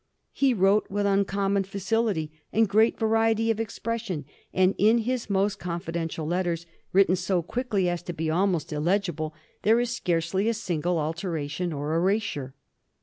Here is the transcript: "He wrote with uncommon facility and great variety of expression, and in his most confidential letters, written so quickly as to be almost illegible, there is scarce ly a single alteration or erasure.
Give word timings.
"He 0.31 0.55
wrote 0.55 0.89
with 0.89 1.05
uncommon 1.05 1.63
facility 1.65 2.31
and 2.51 2.67
great 2.67 2.97
variety 2.97 3.51
of 3.51 3.59
expression, 3.59 4.25
and 4.51 4.73
in 4.79 4.97
his 4.97 5.29
most 5.29 5.59
confidential 5.59 6.25
letters, 6.25 6.65
written 6.91 7.15
so 7.15 7.43
quickly 7.43 7.87
as 7.87 8.01
to 8.01 8.11
be 8.13 8.27
almost 8.27 8.73
illegible, 8.73 9.35
there 9.61 9.79
is 9.79 9.91
scarce 9.95 10.33
ly 10.33 10.41
a 10.45 10.55
single 10.55 10.97
alteration 10.97 11.71
or 11.71 11.93
erasure. 11.93 12.55